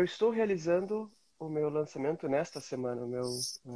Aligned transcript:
Eu 0.00 0.04
estou 0.04 0.30
realizando 0.30 1.12
o 1.38 1.46
meu 1.46 1.68
lançamento 1.68 2.26
nesta 2.26 2.58
semana, 2.58 3.04
o 3.04 3.06
meu, 3.06 3.20
é, 3.20 3.68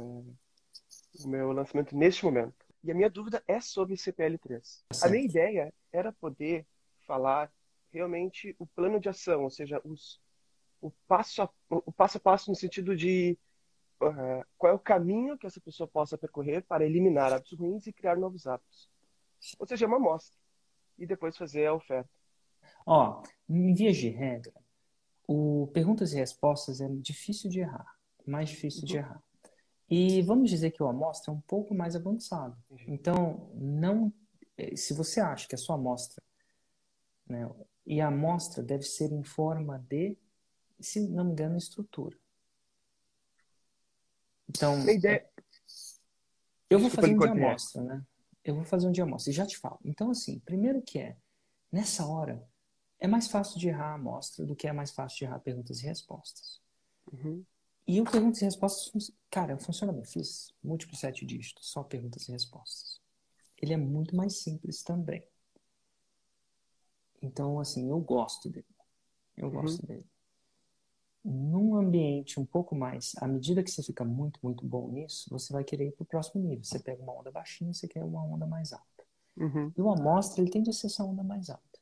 o 1.23 1.27
meu 1.27 1.51
lançamento 1.51 1.95
neste 1.95 2.25
momento. 2.25 2.65
E 2.83 2.91
a 2.91 2.95
minha 2.95 3.11
dúvida 3.11 3.43
é 3.47 3.61
sobre 3.61 3.93
CPL3. 3.93 4.85
A 5.03 5.07
minha 5.07 5.23
ideia 5.23 5.71
era 5.93 6.11
poder 6.11 6.65
falar 7.05 7.53
realmente 7.93 8.55
o 8.57 8.65
plano 8.65 8.99
de 8.99 9.07
ação, 9.07 9.43
ou 9.43 9.51
seja, 9.51 9.79
os, 9.85 10.19
o, 10.81 10.89
passo 11.07 11.43
a, 11.43 11.49
o 11.69 11.91
passo 11.91 12.17
a 12.17 12.19
passo 12.19 12.49
no 12.49 12.55
sentido 12.55 12.95
de 12.95 13.37
uh, 14.01 14.43
qual 14.57 14.73
é 14.73 14.75
o 14.75 14.79
caminho 14.79 15.37
que 15.37 15.45
essa 15.45 15.61
pessoa 15.61 15.87
possa 15.87 16.17
percorrer 16.17 16.63
para 16.63 16.87
eliminar 16.87 17.31
hábitos 17.31 17.55
ruins 17.55 17.85
e 17.85 17.93
criar 17.93 18.17
novos 18.17 18.47
hábitos. 18.47 18.89
Ou 19.59 19.67
seja, 19.67 19.85
é 19.85 19.87
uma 19.87 19.97
amostra. 19.97 20.35
E 20.97 21.05
depois 21.05 21.37
fazer 21.37 21.67
a 21.67 21.75
oferta. 21.75 22.09
Ó, 22.83 23.21
em 23.47 23.75
vias 23.75 23.97
de 23.97 24.09
regra, 24.09 24.64
o 25.27 25.67
perguntas 25.73 26.13
e 26.13 26.17
respostas 26.17 26.81
é 26.81 26.87
difícil 26.87 27.49
de 27.49 27.59
errar, 27.59 27.85
mais 28.25 28.49
difícil 28.49 28.81
uhum. 28.81 28.87
de 28.87 28.97
errar. 28.97 29.23
E 29.89 30.21
vamos 30.23 30.49
dizer 30.49 30.71
que 30.71 30.81
o 30.81 30.87
amostra 30.87 31.31
é 31.31 31.35
um 31.35 31.41
pouco 31.41 31.75
mais 31.75 31.95
avançado. 31.95 32.57
Uhum. 32.69 32.77
Então, 32.87 33.51
não, 33.53 34.13
eh, 34.57 34.75
se 34.75 34.93
você 34.93 35.19
acha 35.19 35.47
que 35.47 35.55
a 35.55 35.57
sua 35.57 35.75
amostra, 35.75 36.23
né, 37.27 37.49
e 37.85 38.01
a 38.01 38.07
amostra 38.07 38.63
deve 38.63 38.83
ser 38.83 39.11
em 39.11 39.23
forma 39.23 39.79
de, 39.87 40.17
se 40.79 40.99
não 41.07 41.25
me 41.25 41.31
engano, 41.31 41.57
estrutura. 41.57 42.17
Então, 44.49 44.87
ideia... 44.89 45.27
eu 46.69 46.79
vou 46.79 46.89
fazer 46.89 47.13
um 47.13 47.17
de 47.17 47.27
amostra, 47.27 47.81
né? 47.83 48.03
Eu 48.43 48.55
vou 48.55 48.63
fazer 48.63 48.87
um 48.87 48.91
de 48.91 49.01
amostra 49.01 49.31
e 49.31 49.35
já 49.35 49.45
te 49.45 49.57
falo. 49.57 49.79
Então, 49.83 50.11
assim, 50.11 50.39
primeiro 50.39 50.81
que 50.81 50.99
é, 50.99 51.17
nessa 51.71 52.05
hora, 52.05 52.43
é 52.99 53.07
mais 53.07 53.27
fácil 53.27 53.59
de 53.59 53.67
errar 53.67 53.91
a 53.91 53.95
amostra 53.95 54.45
do 54.45 54.55
que 54.55 54.67
é 54.67 54.73
mais 54.73 54.91
fácil 54.91 55.19
de 55.19 55.25
errar 55.25 55.39
perguntas 55.39 55.81
e 55.81 55.85
respostas. 55.85 56.61
Uhum. 57.11 57.43
E 57.87 58.01
o 58.01 58.05
perguntas 58.05 58.41
e 58.41 58.45
respostas, 58.45 59.11
cara, 59.29 59.57
funciona 59.57 59.93
bem. 59.93 60.03
Fiz 60.03 60.53
múltiplos 60.63 60.99
sete 60.99 61.25
dígitos, 61.25 61.69
só 61.69 61.83
perguntas 61.83 62.27
e 62.27 62.31
respostas. 62.31 62.99
Ele 63.61 63.73
é 63.73 63.77
muito 63.77 64.15
mais 64.15 64.41
simples 64.41 64.81
também. 64.81 65.23
Então, 67.21 67.59
assim, 67.59 67.89
eu 67.89 67.99
gosto 67.99 68.49
dele. 68.49 68.65
Eu 69.37 69.47
uhum. 69.47 69.61
gosto 69.61 69.85
dele. 69.85 70.05
Num 71.23 71.75
ambiente 71.75 72.39
um 72.39 72.45
pouco 72.45 72.75
mais, 72.75 73.13
à 73.17 73.27
medida 73.27 73.63
que 73.63 73.71
você 73.71 73.81
fica 73.81 74.05
muito, 74.05 74.39
muito 74.43 74.65
bom 74.65 74.91
nisso, 74.91 75.27
você 75.29 75.51
vai 75.51 75.63
querer 75.63 75.87
ir 75.87 75.91
para 75.91 76.03
o 76.03 76.07
próximo 76.07 76.43
nível. 76.43 76.63
Você 76.63 76.79
pega 76.79 77.01
uma 77.01 77.13
onda 77.13 77.31
baixinha, 77.31 77.73
você 77.73 77.87
quer 77.87 78.03
uma 78.03 78.23
onda 78.23 78.45
mais 78.45 78.73
alta. 78.73 79.05
Uhum. 79.37 79.71
E 79.75 79.81
o 79.81 79.91
amostra, 79.91 80.41
ele 80.41 80.51
tende 80.51 80.69
a 80.69 80.73
ser 80.73 80.87
essa 80.87 81.03
onda 81.03 81.23
mais 81.23 81.49
alta 81.49 81.75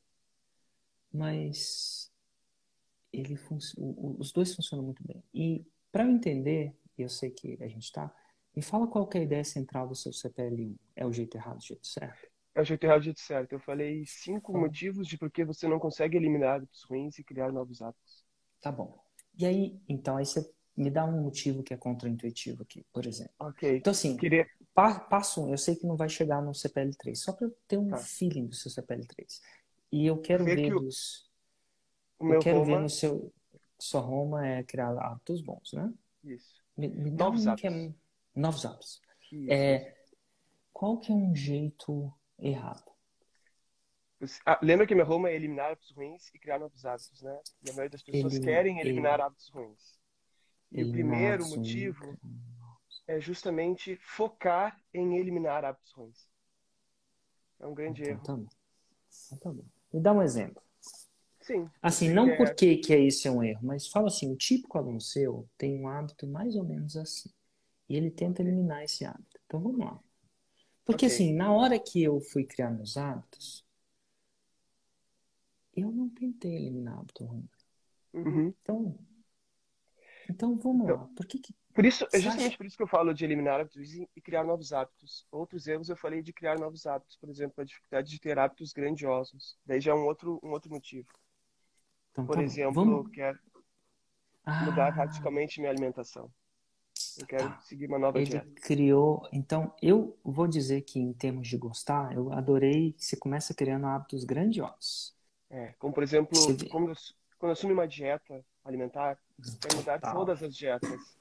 mas 1.14 2.12
ele 3.12 3.38
os 3.78 4.32
dois 4.32 4.56
funcionam 4.56 4.84
muito 4.84 5.06
bem. 5.06 5.24
E 5.34 5.66
para 5.92 6.04
eu 6.04 6.10
entender, 6.10 6.76
e 6.98 7.04
eu 7.04 7.10
sei 7.10 7.30
que 7.30 7.62
a 7.62 7.68
gente 7.68 7.84
está, 7.84 8.14
me 8.56 8.62
fala 8.62 8.88
qual 8.88 9.08
é 9.14 9.18
a 9.20 9.22
ideia 9.22 9.44
central 9.44 9.88
do 9.88 9.96
seu 9.96 10.12
CPL1. 10.12 10.76
É 10.96 11.06
o 11.06 11.14
jeito 11.14 11.38
errado, 11.38 11.60
o 11.60 11.66
jeito 11.66 11.86
certo? 11.86 12.28
É 12.56 12.62
o 12.62 12.64
jeito 12.64 12.84
errado, 12.84 13.02
o 13.02 13.04
jeito 13.04 13.20
certo. 13.20 13.54
Eu 13.54 13.60
falei 13.60 14.04
cinco 14.06 14.56
ah. 14.56 14.60
motivos 14.60 15.08
de 15.08 15.18
por 15.18 15.32
que 15.32 15.46
você 15.46 15.68
não 15.68 15.80
consegue 15.80 16.18
eliminar 16.18 16.58
hábitos 16.58 16.84
ruins 16.84 17.18
e 17.18 17.24
criar 17.24 17.52
novos 17.52 17.82
hábitos. 17.82 18.24
Tá 18.62 18.72
bom. 18.72 19.00
E 19.38 19.46
aí, 19.46 19.80
então, 19.90 20.18
aí 20.18 20.26
você 20.26 20.48
me 20.76 20.90
dá 20.90 21.06
um 21.06 21.22
motivo 21.22 21.64
que 21.64 21.74
é 21.74 21.78
contraintuitivo 21.78 22.64
aqui, 22.64 22.86
por 22.92 23.06
exemplo. 23.06 23.34
Ok. 23.40 23.78
Então, 23.78 23.92
assim, 23.92 24.16
Queria... 24.18 24.48
passo 24.74 25.46
um, 25.46 25.52
eu 25.52 25.58
sei 25.58 25.76
que 25.76 25.86
não 25.86 25.96
vai 25.96 26.10
chegar 26.10 26.42
no 26.42 26.52
CPL3, 26.52 27.16
só 27.16 27.34
para 27.34 27.48
eu 27.48 27.58
ter 27.68 27.78
um 27.78 27.90
tá. 27.90 27.98
feeling 27.98 28.48
do 28.48 28.56
seu 28.56 28.72
CPL3. 28.72 29.40
E 29.94 30.08
eu 30.08 30.20
quero 30.20 30.44
ver, 30.44 30.56
ver 30.56 30.74
dos. 30.74 31.30
eu 32.20 32.40
quero 32.40 32.58
Roma... 32.62 32.66
ver 32.66 32.82
no 32.82 32.90
seu. 32.90 33.32
Sua 33.78 34.02
Roma 34.02 34.48
é 34.48 34.64
criar 34.64 34.90
hábitos 34.98 35.40
bons, 35.40 35.72
né? 35.74 35.94
Isso. 36.24 36.64
Me, 36.76 36.88
me 36.88 37.12
dá 37.12 37.26
novos 37.26 37.46
um 37.46 37.52
hábitos. 37.52 37.62
Que 37.62 37.68
é... 37.68 37.94
Novos 38.36 38.66
hábitos. 38.66 39.02
É... 39.48 39.96
Qual 40.72 41.00
que 41.00 41.12
é 41.12 41.16
um 41.16 41.36
jeito 41.36 42.12
errado? 42.40 42.92
Ah, 44.44 44.60
lembra 44.64 44.88
que 44.88 44.96
minha 44.96 45.06
Roma 45.06 45.30
é 45.30 45.36
eliminar 45.36 45.74
hábitos 45.74 45.92
ruins 45.92 46.34
e 46.34 46.40
criar 46.40 46.58
novos 46.58 46.84
hábitos, 46.86 47.22
né? 47.22 47.40
E 47.62 47.70
a 47.70 47.74
maioria 47.74 47.92
das 47.92 48.02
pessoas 48.02 48.40
querem 48.40 48.80
eliminar 48.80 49.22
hábitos 49.22 49.50
ruins. 49.50 50.00
E 50.72 50.84
o 50.84 50.92
primeiro 50.92 51.48
motivo 51.50 52.18
é 53.06 53.20
justamente 53.20 53.96
focar 53.98 54.82
em 54.92 55.18
eliminar 55.18 55.64
hábitos 55.64 55.92
ruins. 55.92 56.28
É 57.60 57.68
um 57.68 57.76
grande 57.76 58.02
então, 58.02 58.14
erro. 58.14 58.24
Tá 58.24 58.36
bom. 58.36 58.48
Então, 59.28 59.38
tá 59.38 59.52
bom. 59.52 59.83
Me 59.94 60.02
dá 60.02 60.12
um 60.12 60.22
exemplo. 60.22 60.62
Sim. 61.42 61.70
Assim, 61.82 62.10
não 62.10 62.30
é... 62.30 62.38
porque 62.38 62.78
que 62.78 62.94
é 62.94 63.00
isso 63.00 63.28
é 63.28 63.32
um 63.32 63.44
erro, 63.44 63.60
mas 63.64 63.88
fala 63.88 64.08
assim, 64.08 64.32
o 64.32 64.36
típico 64.36 64.78
aluno 64.78 65.00
seu 65.00 65.48
tem 65.58 65.80
um 65.80 65.88
hábito 65.88 66.26
mais 66.26 66.56
ou 66.56 66.64
menos 66.64 66.98
assim. 66.98 67.30
E 67.88 67.96
ele 67.96 68.10
tenta 68.10 68.42
eliminar 68.42 68.84
esse 68.84 69.06
hábito. 69.06 69.40
Então 69.46 69.60
vamos 69.60 69.80
lá. 69.80 70.00
Porque 70.86 71.06
okay. 71.06 71.16
assim, 71.16 71.34
na 71.34 71.52
hora 71.52 71.78
que 71.78 72.02
eu 72.02 72.20
fui 72.20 72.46
criar 72.46 72.72
meus 72.72 72.98
hábitos, 72.98 73.66
eu 75.76 75.92
não 75.92 76.10
tentei 76.10 76.56
eliminar 76.56 77.00
hábito 77.00 77.26
ruim. 77.26 77.50
Uhum. 78.14 78.54
Então, 78.62 78.98
então 80.34 80.58
vamos 80.58 80.84
então, 80.84 80.98
lá. 80.98 81.10
Por 81.16 81.26
que, 81.26 81.40
que 81.40 81.54
por 81.74 81.86
isso, 81.86 82.06
é 82.14 82.20
justamente 82.20 82.50
acha... 82.50 82.58
por 82.58 82.66
isso 82.68 82.78
que 82.78 82.84
eu 82.84 82.88
falo 82.88 83.14
de 83.14 83.26
eliminar 83.26 83.60
hábitos 83.60 83.94
e 83.94 84.22
criar 84.22 84.44
novos 84.44 84.72
hábitos. 84.72 85.26
Outros 85.32 85.66
erros 85.66 85.90
eu 85.90 85.98
falei 85.98 86.22
de 86.22 86.32
criar 86.32 86.60
novos 86.60 86.86
hábitos, 86.86 87.18
por 87.18 87.30
exemplo, 87.30 87.56
a 87.58 87.64
dificuldade 87.64 88.10
de 88.10 88.20
ter 88.20 88.38
hábitos 88.38 88.72
grandiosos. 88.74 89.58
Daí 89.66 89.82
já 89.82 89.92
é 89.92 89.96
um 89.96 90.06
outro, 90.06 90.40
um 90.44 90.52
outro 90.52 90.70
motivo. 90.70 91.08
Então, 92.12 92.28
por 92.28 92.36
tá 92.36 92.44
exemplo, 92.44 92.74
Vamos... 92.74 93.06
eu 93.06 93.12
quero 93.12 93.40
ah. 94.46 94.66
mudar 94.66 94.90
radicalmente 94.90 95.60
minha 95.60 95.72
alimentação. 95.72 96.32
Eu 97.20 97.26
quero 97.26 97.50
tá. 97.50 97.60
seguir 97.62 97.88
uma 97.88 97.98
nova 97.98 98.20
Ele 98.20 98.30
dieta. 98.30 98.62
criou. 98.62 99.28
Então, 99.32 99.74
eu 99.82 100.16
vou 100.24 100.48
dizer 100.48 100.82
que 100.82 101.00
em 101.00 101.12
termos 101.12 101.48
de 101.48 101.58
gostar, 101.58 102.14
eu 102.14 102.32
adorei 102.32 102.94
que 102.94 103.04
você 103.04 103.18
começa 103.18 103.54
criando 103.54 103.88
hábitos 103.88 104.24
grandiosos. 104.24 105.16
É, 105.50 105.74
como 105.80 105.92
por 105.92 106.04
exemplo, 106.04 106.38
quando 106.70 106.92
eu, 106.92 106.96
quando 107.40 107.50
eu 107.50 107.54
assumo 107.54 107.74
uma 107.74 107.88
dieta 107.88 108.46
alimentar, 108.64 109.18
quero 109.62 109.78
mudar 109.78 110.00
tá. 110.00 110.14
todas 110.14 110.42
as 110.42 110.56
dietas 110.56 111.18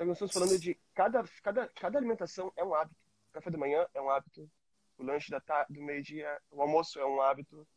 então, 0.00 0.08
nós 0.08 0.16
estamos 0.16 0.32
falando 0.32 0.58
de 0.58 0.74
cada, 0.94 1.22
cada, 1.42 1.68
cada 1.78 1.98
alimentação 1.98 2.50
é 2.56 2.64
um 2.64 2.74
hábito. 2.74 2.96
O 3.28 3.32
café 3.34 3.50
da 3.50 3.58
manhã 3.58 3.86
é 3.92 4.00
um 4.00 4.08
hábito, 4.08 4.50
o 4.96 5.02
lanche 5.02 5.30
da 5.30 5.38
tarde, 5.42 5.74
do 5.74 5.82
meio-dia, 5.82 6.40
o 6.50 6.62
almoço 6.62 6.98
é 6.98 7.04
um 7.04 7.20
hábito. 7.20 7.68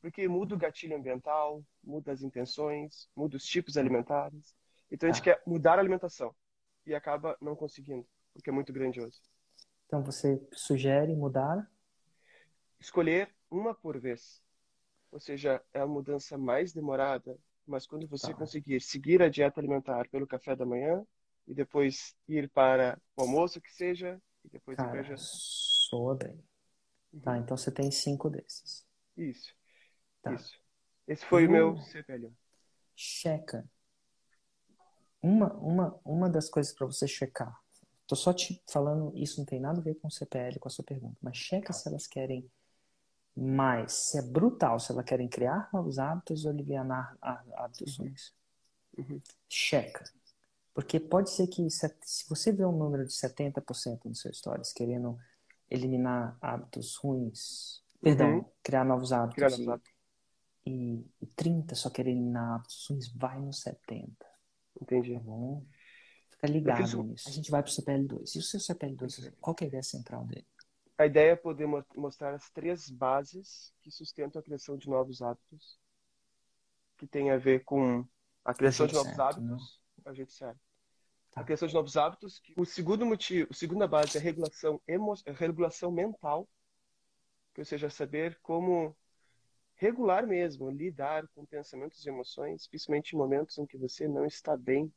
Porque 0.00 0.26
muda 0.26 0.56
o 0.56 0.58
gatilho 0.58 0.96
ambiental, 0.96 1.62
muda 1.84 2.10
as 2.10 2.20
intenções, 2.20 3.08
muda 3.14 3.36
os 3.36 3.44
tipos 3.44 3.76
alimentares. 3.76 4.56
Então, 4.90 5.08
a 5.08 5.12
gente 5.12 5.20
ah. 5.20 5.36
quer 5.36 5.42
mudar 5.46 5.76
a 5.76 5.78
alimentação 5.78 6.34
e 6.84 6.92
acaba 6.92 7.38
não 7.40 7.54
conseguindo, 7.54 8.04
porque 8.32 8.50
é 8.50 8.52
muito 8.52 8.72
grandioso. 8.72 9.22
Então, 9.86 10.02
você 10.02 10.44
sugere 10.50 11.14
mudar? 11.14 11.70
Escolher 12.80 13.32
uma 13.48 13.72
por 13.72 14.00
vez. 14.00 14.42
Ou 15.12 15.20
seja, 15.20 15.62
é 15.72 15.78
a 15.78 15.86
mudança 15.86 16.36
mais 16.36 16.72
demorada, 16.72 17.38
mas 17.66 17.86
quando 17.86 18.06
você 18.06 18.28
tá. 18.28 18.34
conseguir 18.34 18.80
seguir 18.80 19.22
a 19.22 19.28
dieta 19.28 19.60
alimentar 19.60 20.08
pelo 20.08 20.26
café 20.26 20.54
da 20.54 20.64
manhã, 20.66 21.04
e 21.46 21.54
depois 21.54 22.14
ir 22.28 22.48
para 22.50 23.00
o 23.16 23.22
almoço, 23.22 23.60
que 23.60 23.72
seja, 23.72 24.20
e 24.44 24.48
depois 24.48 24.76
Cara, 24.76 25.00
ir 25.00 25.06
para 25.06 25.16
Soa 25.16 26.16
bem. 26.16 26.42
Uhum. 27.12 27.20
Tá, 27.20 27.38
então 27.38 27.56
você 27.56 27.70
tem 27.70 27.90
cinco 27.90 28.28
desses. 28.28 28.84
Isso. 29.16 29.54
Tá. 30.22 30.34
Isso. 30.34 30.60
Esse 31.06 31.24
foi 31.26 31.46
o 31.46 31.50
meu 31.50 31.78
CPL. 31.78 32.32
Checa. 32.96 33.68
Uma, 35.22 35.52
uma, 35.54 36.00
uma 36.04 36.28
das 36.28 36.48
coisas 36.48 36.72
para 36.72 36.86
você 36.86 37.06
checar. 37.06 37.56
Tô 38.06 38.14
só 38.14 38.32
te 38.32 38.62
falando, 38.68 39.12
isso 39.16 39.38
não 39.38 39.46
tem 39.46 39.60
nada 39.60 39.80
a 39.80 39.82
ver 39.82 39.94
com 39.96 40.08
o 40.08 40.10
CPL, 40.10 40.58
com 40.58 40.68
a 40.68 40.70
sua 40.70 40.84
pergunta, 40.84 41.16
mas 41.20 41.36
checa 41.36 41.72
se 41.72 41.88
elas 41.88 42.06
querem 42.06 42.48
mais, 43.36 43.92
se 43.92 44.18
é 44.18 44.22
brutal, 44.22 44.80
se 44.80 44.90
elas 44.90 45.04
querem 45.04 45.28
criar 45.28 45.68
novos 45.72 45.98
hábitos 45.98 46.44
ou 46.44 46.50
aliviar 46.50 47.16
hábitos 47.20 47.98
ruins. 47.98 48.34
Uhum. 48.96 49.20
Checa. 49.48 50.04
Porque 50.72 50.98
pode 50.98 51.30
ser 51.30 51.46
que, 51.46 51.68
se 51.70 52.28
você 52.28 52.50
vê 52.50 52.64
um 52.64 52.72
número 52.72 53.04
de 53.04 53.12
70% 53.12 54.06
no 54.06 54.14
seu 54.14 54.32
stories 54.32 54.72
querendo 54.72 55.18
eliminar 55.70 56.36
hábitos 56.40 56.96
ruins, 56.96 57.82
perdão, 58.00 58.38
uhum. 58.38 58.44
criar 58.62 58.84
novos 58.84 59.12
hábitos, 59.12 59.36
criar 59.36 59.50
novos 59.50 59.68
hábitos. 59.68 59.92
E, 60.64 61.06
e 61.20 61.26
30 61.26 61.74
só 61.74 61.90
querer 61.90 62.10
eliminar 62.10 62.56
hábitos 62.56 62.86
ruins, 62.88 63.08
vai 63.08 63.38
no 63.38 63.52
70. 63.52 64.12
Entendi. 64.80 65.14
Tá 65.14 65.20
bom? 65.20 65.62
Fica 66.30 66.46
ligado 66.46 67.02
nisso. 67.02 67.28
A 67.28 67.32
gente 67.32 67.50
vai 67.50 67.62
pro 67.62 67.72
CPL2. 67.72 68.34
E 68.34 68.38
o 68.38 68.42
seu 68.42 68.60
CPL2, 68.60 69.32
qual 69.40 69.56
é 69.60 69.64
a 69.64 69.68
ideia 69.68 69.82
central 69.82 70.24
dele? 70.24 70.46
A 70.98 71.06
ideia 71.06 71.32
é 71.32 71.36
poder 71.36 71.66
mostrar 71.94 72.34
as 72.34 72.48
três 72.50 72.88
bases 72.90 73.72
que 73.82 73.90
sustentam 73.90 74.40
a 74.40 74.42
criação 74.42 74.76
de 74.76 74.88
novos 74.88 75.20
hábitos, 75.20 75.78
que 76.96 77.06
tem 77.06 77.30
a 77.30 77.36
ver 77.36 77.64
com 77.64 78.06
a 78.44 78.54
criação 78.54 78.86
de 78.86 78.94
novos 78.94 79.12
certo, 79.12 79.20
hábitos, 79.20 79.44
não? 79.44 79.58
é 80.04 80.10
o 80.10 80.14
jeito 80.14 80.32
certo 80.32 80.66
a 81.36 81.44
criação 81.44 81.68
de 81.68 81.74
novos 81.74 81.96
hábitos. 81.96 82.42
O 82.56 82.64
segundo 82.64 83.04
motivo, 83.04 83.48
a 83.50 83.54
segunda 83.54 83.86
base 83.86 84.16
é 84.16 84.20
a 84.20 84.22
regulação, 84.22 84.80
emo, 84.88 85.12
a 85.26 85.32
regulação 85.32 85.92
mental, 85.92 86.48
que 87.54 87.60
ou 87.60 87.64
seja, 87.64 87.90
saber 87.90 88.38
como 88.42 88.96
regular 89.74 90.26
mesmo, 90.26 90.70
lidar 90.70 91.28
com 91.28 91.44
pensamentos 91.44 92.04
e 92.04 92.08
emoções, 92.08 92.66
principalmente 92.66 93.12
em 93.12 93.18
momentos 93.18 93.58
em 93.58 93.66
que 93.66 93.76
você 93.76 94.08
não 94.08 94.24
está 94.24 94.56
bem, 94.56 94.90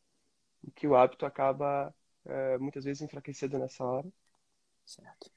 e 0.63 0.71
que 0.71 0.87
o 0.87 0.95
hábito 0.95 1.25
acaba 1.25 1.93
é, 2.25 2.57
muitas 2.57 2.85
vezes 2.85 3.01
enfraquecido 3.01 3.59
nessa 3.59 3.83
hora. 3.83 4.09
Certo. 4.85 5.29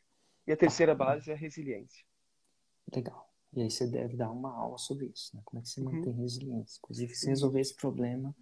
E 0.52 0.54
a 0.54 0.56
terceira 0.58 0.94
base 0.94 1.30
é 1.30 1.32
a 1.32 1.36
resiliência. 1.36 2.04
Legal. 2.94 3.26
E 3.54 3.62
aí 3.62 3.70
você 3.70 3.86
deve 3.86 4.18
dar 4.18 4.30
uma 4.30 4.54
aula 4.54 4.76
sobre 4.76 5.06
isso, 5.06 5.34
né? 5.34 5.40
Como 5.46 5.60
é 5.60 5.62
que 5.62 5.70
você 5.70 5.80
uhum. 5.80 5.92
mantém 5.92 6.12
resiliência. 6.12 6.78
Inclusive, 6.78 7.14
se 7.14 7.26
resolver 7.26 7.60
esse 7.62 7.74
problema, 7.74 8.36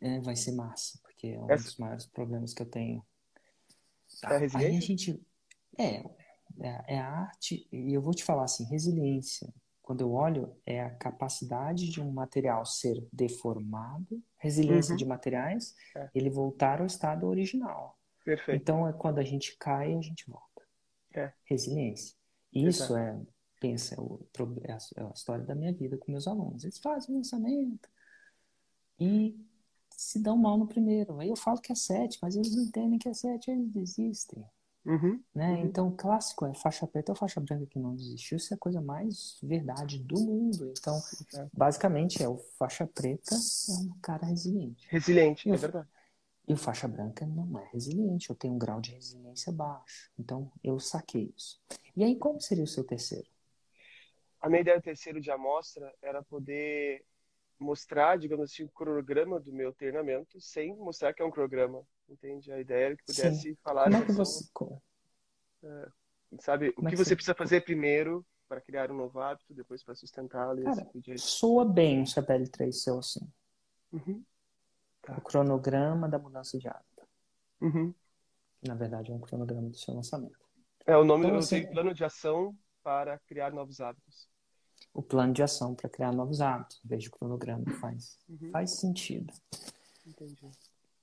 é, 0.00 0.20
vai 0.20 0.34
ser 0.34 0.50
massa, 0.50 0.98
porque 1.00 1.28
é 1.28 1.40
um 1.40 1.48
Essa... 1.48 1.62
dos 1.62 1.76
maiores 1.76 2.06
problemas 2.06 2.52
que 2.52 2.62
eu 2.62 2.66
tenho. 2.66 3.06
É 4.24 4.26
a 4.26 4.38
resiliência? 4.38 4.68
Aí 4.68 4.76
a 4.76 4.80
gente... 4.80 5.26
É, 5.78 5.96
é, 6.60 6.94
é 6.94 6.98
a 6.98 7.08
arte, 7.08 7.68
e 7.70 7.94
eu 7.94 8.02
vou 8.02 8.12
te 8.12 8.24
falar 8.24 8.42
assim, 8.44 8.64
resiliência, 8.64 9.48
quando 9.80 10.00
eu 10.00 10.12
olho, 10.12 10.56
é 10.66 10.82
a 10.82 10.90
capacidade 10.90 11.88
de 11.88 12.00
um 12.00 12.10
material 12.10 12.66
ser 12.66 13.06
deformado, 13.12 14.20
resiliência 14.38 14.90
uhum. 14.90 14.96
de 14.96 15.04
materiais, 15.04 15.76
é. 15.96 16.10
ele 16.12 16.30
voltar 16.30 16.80
ao 16.80 16.86
estado 16.86 17.28
original. 17.28 17.96
Perfeito. 18.24 18.60
Então, 18.60 18.88
é 18.88 18.92
quando 18.92 19.20
a 19.20 19.24
gente 19.24 19.56
cai, 19.56 19.94
a 19.94 20.00
gente 20.00 20.28
volta. 20.28 20.47
É. 21.14 21.32
Resiliência. 21.44 22.16
Isso 22.52 22.84
Exato. 22.84 22.96
é 22.96 23.20
pensa, 23.60 23.94
é, 23.94 24.72
é 24.72 25.02
a 25.02 25.12
história 25.14 25.44
da 25.44 25.54
minha 25.54 25.72
vida 25.72 25.96
com 25.98 26.12
meus 26.12 26.26
alunos. 26.26 26.64
Eles 26.64 26.78
fazem 26.78 27.14
o 27.14 27.18
lançamento 27.18 27.88
e 28.98 29.36
se 29.90 30.20
dão 30.20 30.36
mal 30.36 30.56
no 30.56 30.66
primeiro. 30.66 31.18
Aí 31.18 31.28
eu 31.28 31.36
falo 31.36 31.60
que 31.60 31.72
é 31.72 31.74
sete, 31.74 32.18
mas 32.22 32.36
eles 32.36 32.54
não 32.54 32.64
entendem 32.64 32.98
que 32.98 33.08
é 33.08 33.14
sete, 33.14 33.50
eles 33.50 33.68
desistem. 33.70 34.44
Uhum, 34.84 35.22
né? 35.34 35.54
Uhum. 35.54 35.66
Então, 35.66 35.94
clássico 35.94 36.46
é 36.46 36.54
faixa 36.54 36.86
preta 36.86 37.12
ou 37.12 37.16
faixa 37.16 37.40
branca 37.40 37.66
que 37.66 37.78
não 37.78 37.94
desistiu. 37.94 38.36
Isso 38.36 38.54
é 38.54 38.56
a 38.56 38.58
coisa 38.58 38.80
mais 38.80 39.38
verdade 39.42 39.98
do 39.98 40.18
mundo. 40.18 40.72
Então, 40.78 40.98
basicamente, 41.52 42.22
é 42.22 42.28
o 42.28 42.38
faixa 42.58 42.86
preta 42.86 43.34
é 43.34 43.82
um 43.82 43.98
cara 44.00 44.24
resiliente. 44.26 44.86
Resiliente, 44.88 45.50
é 45.50 45.56
verdade. 45.56 45.88
E 46.48 46.52
o 46.52 46.56
faixa 46.56 46.88
branca 46.88 47.26
não 47.26 47.58
é 47.58 47.68
resiliente, 47.72 48.30
eu 48.30 48.36
tenho 48.36 48.54
um 48.54 48.58
grau 48.58 48.80
de 48.80 48.92
resiliência 48.92 49.52
baixo. 49.52 50.10
Então, 50.18 50.50
eu 50.64 50.80
saquei 50.80 51.32
isso. 51.36 51.60
E 51.94 52.02
aí, 52.02 52.16
como 52.16 52.40
seria 52.40 52.64
o 52.64 52.66
seu 52.66 52.82
terceiro? 52.82 53.28
A 54.40 54.48
minha 54.48 54.62
ideia 54.62 54.78
do 54.78 54.82
terceiro 54.82 55.20
de 55.20 55.30
amostra 55.30 55.92
era 56.00 56.22
poder 56.22 57.04
mostrar, 57.58 58.16
digamos 58.16 58.50
assim, 58.50 58.62
o 58.62 58.68
cronograma 58.68 59.38
do 59.40 59.52
meu 59.52 59.74
treinamento 59.74 60.40
sem 60.40 60.74
mostrar 60.76 61.12
que 61.12 61.20
é 61.20 61.24
um 61.24 61.30
cronograma. 61.30 61.84
Entende? 62.08 62.50
A 62.50 62.58
ideia 62.60 62.86
era 62.86 62.96
que 62.96 63.04
pudesse 63.04 63.42
Sim. 63.42 63.58
falar. 63.62 63.84
Como 63.84 63.96
é 63.96 64.06
que 64.06 64.12
você. 64.12 64.44
É, 65.62 65.88
sabe, 66.40 66.72
Como 66.72 66.86
o 66.86 66.90
que, 66.90 66.96
que 66.96 67.04
você 67.04 67.14
precisa 67.14 67.34
fazer 67.34 67.62
primeiro 67.62 68.24
para 68.48 68.60
criar 68.60 68.90
um 68.90 68.96
novo 68.96 69.20
hábito, 69.20 69.52
depois 69.52 69.82
para 69.82 69.94
sustentá-lo 69.94 70.60
e 70.60 70.66
assim. 70.66 71.18
Soa 71.18 71.64
bem 71.66 72.02
o 72.02 72.06
CPL3 72.06 72.82
seu 72.82 72.98
assim. 72.98 73.30
Uhum. 73.92 74.24
Tá. 75.08 75.16
O 75.16 75.22
cronograma 75.22 76.06
da 76.06 76.18
mudança 76.18 76.58
de 76.58 76.68
hábito. 76.68 77.08
Uhum. 77.62 77.94
Na 78.62 78.74
verdade, 78.74 79.10
é 79.10 79.14
um 79.14 79.18
cronograma 79.18 79.70
do 79.70 79.76
seu 79.78 79.94
lançamento. 79.94 80.38
É, 80.86 80.94
o 80.98 81.04
nome 81.04 81.24
então, 81.24 81.36
eu 81.36 81.38
assim, 81.38 81.66
plano 81.66 81.94
de 81.94 82.04
ação 82.04 82.54
para 82.82 83.18
criar 83.20 83.50
novos 83.50 83.80
hábitos. 83.80 84.28
O 84.92 85.02
plano 85.02 85.32
de 85.32 85.42
ação 85.42 85.74
para 85.74 85.88
criar 85.88 86.12
novos 86.12 86.42
hábitos, 86.42 86.78
em 86.84 86.88
vez 86.88 87.04
de 87.04 87.10
cronograma, 87.10 87.64
faz, 87.80 88.18
uhum. 88.28 88.50
faz 88.50 88.72
sentido. 88.72 89.32
Entendi. 90.06 90.50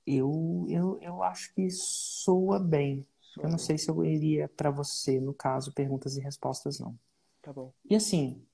Eu, 0.06 0.66
eu, 0.68 1.00
eu 1.02 1.22
acho 1.24 1.52
que 1.52 1.68
soa 1.68 2.60
bem. 2.60 3.04
Soa 3.20 3.44
eu 3.44 3.48
não 3.48 3.56
bem. 3.56 3.66
sei 3.66 3.76
se 3.76 3.90
eu 3.90 4.04
iria 4.04 4.48
para 4.48 4.70
você, 4.70 5.18
no 5.18 5.34
caso, 5.34 5.72
perguntas 5.72 6.16
e 6.16 6.20
respostas, 6.20 6.78
não. 6.78 6.96
Tá 7.42 7.52
bom. 7.52 7.72
E 7.90 7.96
assim, 7.96 8.46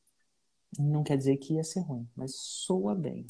não 0.78 1.04
quer 1.04 1.18
dizer 1.18 1.36
que 1.36 1.54
ia 1.54 1.64
ser 1.64 1.80
ruim, 1.80 2.08
mas 2.16 2.36
soa 2.36 2.94
bem. 2.94 3.26